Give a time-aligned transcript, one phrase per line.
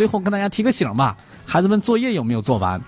[0.00, 1.14] 最后跟大家提个醒吧，
[1.44, 2.80] 孩子们作业有没有做完？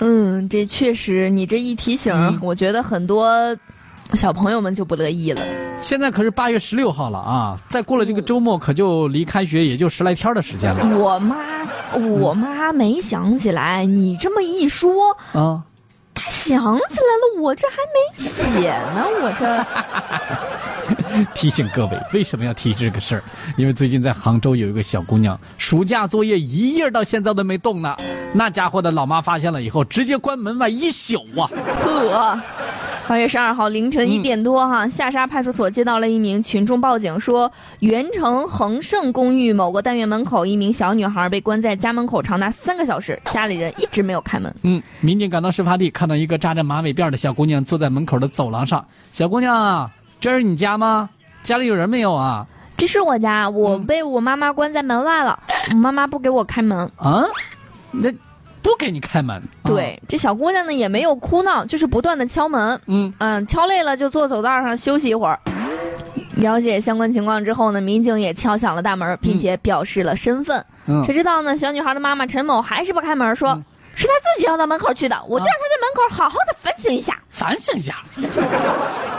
[0.00, 3.54] 嗯，这确实，你这一提醒，嗯我觉得很多
[4.14, 5.42] 小朋友们就不乐意了。
[5.82, 7.58] 现在可是八月十六号了啊！
[7.68, 11.36] 再过了这个周末，可就离开学也就十来天的时间了我妈，
[11.94, 15.60] 我妈没想起来，你这么一说，啊！
[15.60, 15.71] 她
[16.42, 19.64] 想起来了，我这还没写呢，我这。
[21.32, 23.22] 提醒各位，为什么要提这个事儿？
[23.56, 27.96] 因为最近在杭州有一个小姑娘，暑假作业一页到现在都没动呢。
[28.34, 31.48] 那家伙的老妈发现了以后，直接关门外一宿啊！
[31.84, 32.40] 呵，
[33.08, 44.54] 八月十二号凌晨一点多，哈，下沙派出所接到了一名群众报警，说元城恒盛公寓某个单元门口，一名小女孩被关在家门口长达三个小时，家里人一直没有开门。
[44.62, 48.82] 嗯，民警赶到事发地，看到一个扎着马尾辫的小姑娘坐在门口的走廊上。
[49.12, 51.10] 小姑娘啊，这是你家吗？
[51.42, 52.46] 家里有人没有啊？
[52.78, 55.38] 这是我家，我嗯被我妈妈关在门外了，
[55.72, 56.78] 我妈妈不给我开门。
[56.96, 57.22] 啊，
[57.90, 58.10] 那
[58.72, 59.36] 不给你开门？
[59.36, 62.80] 啊对，这小姑娘呢也没有哭闹，就是不断的敲门。
[62.86, 65.38] 嗯嗯，敲累了就坐走道上休息一会儿。
[66.36, 70.64] 了解相关情况之后呢，民警也敲响了大门，并且表示了身份。
[70.86, 71.56] 嗯谁知道呢？
[71.56, 73.62] 小女孩的妈妈陈某还是不开门，说、嗯
[73.94, 77.20] 是她自己要到门口去的，我就让她在门口好好的反省一下。
[77.28, 77.96] 反省一下。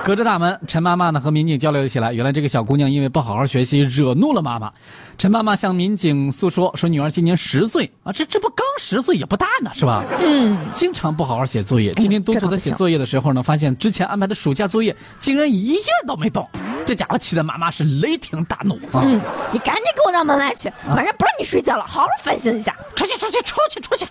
[0.04, 2.12] 隔着大门，陈妈妈呢和民警交流起来。
[2.12, 4.70] 原来这个小姑娘因为不好好学习，惹怒了妈妈。
[5.18, 10.04] 陈妈妈向民警诉说，说女儿今年十岁啊，这这不刚十岁也不大呢，是吧？
[10.20, 11.94] 嗯，经常不好好写作业。
[11.94, 16.46] 今天督促她写作业的时候呢，发现之前安排的暑假作业竟然一页都没动。
[16.86, 19.00] 这家伙气得妈妈是雷霆大怒啊！
[19.06, 19.22] 嗯，
[19.54, 22.76] 你赶紧给我到门外去，晚上不让你睡觉了，好好反省一下。
[22.94, 24.06] 出去出去出去出去！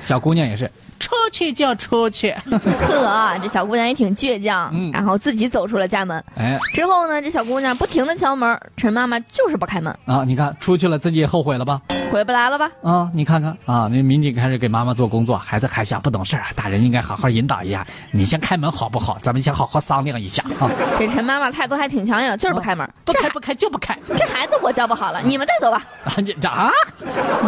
[0.00, 2.30] 小姑娘也是，出去就出去。
[2.50, 6.22] 呵，这小姑娘也挺倔强，嗯然后自己走出了家门。
[6.36, 11.80] 哎之后呢，这小姑娘不停的敲门，陈妈妈就是不开门，啊，你看出去了，自己也后悔了吧？
[12.10, 12.70] 回不来了吧？
[12.82, 17.86] 啊，你看看啊，那民警开始给妈妈做工作，孩子还小不懂事儿，大人应该好好引导一下。
[18.12, 19.18] 你先开门好不好？
[19.20, 20.70] 咱们先好好商量一下啊！
[20.98, 22.88] 这陈妈妈态度还挺强硬，就是不开门。
[23.04, 25.84] 不开不开就不开，这孩子我教不好了，你们带走吧。
[26.04, 26.70] 啊你这啊，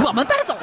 [0.05, 0.57] 我们带走。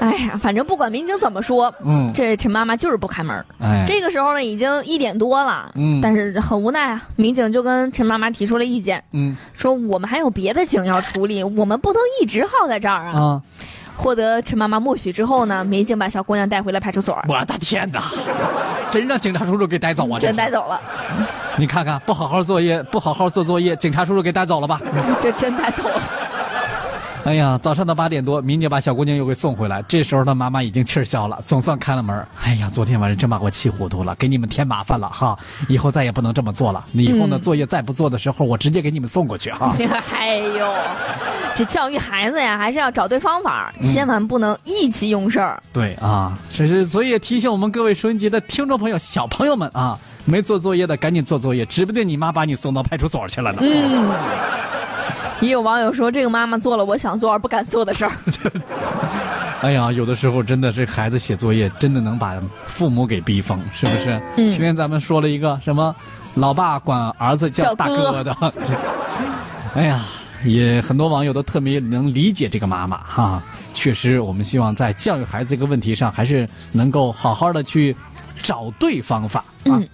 [0.00, 3.44] 哎呀，反正不管民警怎么说，嗯这陈妈妈就是不开门。
[3.60, 13.18] 哎，这个时候呢，已经一点多了，嗯但是很无奈啊，民警就跟陈妈妈提出了意见，嗯说我们还有别的警要处理，我们不能一直耗在这儿啊。
[13.18, 13.42] 啊，
[13.96, 18.00] 获得陈妈妈默许之后呢，民警把小姑娘带回了派出所，我的天哪，
[18.92, 20.18] 真让警察叔叔给带走啊！
[20.20, 20.80] 真带走了，
[21.56, 24.80] 你看看，不好好作业，不好好做作业，警察叔叔给带走了吧？
[25.20, 26.00] 这真带走了。
[27.28, 29.82] 哎呀，早上的八点多，民警把小姑娘又给送回来。
[29.82, 32.26] 这时候她妈妈已经气儿消了，总算开了门。
[32.42, 35.36] 哎呀，昨天晚上真把我气糊涂了，给你们添麻烦了哈！
[35.68, 36.82] 以后再也不能这么做了。
[36.94, 39.76] 以后呢，嗯作业再不做的时候，我直接给你们送过去哈。
[40.10, 40.72] 哎呦，
[41.54, 45.62] 这教育孩子呀，还是要找对方法，嗯千万不能意气用事儿。
[45.70, 53.58] 对啊，这是所以也提醒我们各位收音机的听众朋友、小朋友们啊，没做作业的赶紧做作业，指不定你妈把你送到派出所去了呢。
[53.60, 54.08] 嗯
[55.40, 58.12] 也有网友说，这个妈妈做了我想做而不敢做的事儿。
[59.62, 64.20] 哎呀，有的时候真的是孩子写作业，真的能把父母给逼疯，是不是？
[64.36, 65.94] 嗯今天咱们说了一个什么，
[66.34, 68.74] 老爸管儿子叫大哥哥的，这
[69.74, 70.00] 哎呀，
[70.44, 73.42] 也很多网友都特别能理解这个妈妈哈。
[73.74, 77.96] 确实，我们希望在教育孩子这个问题上，还是能够好好的去
[78.40, 79.74] 找对方法啊。
[79.78, 79.88] 嗯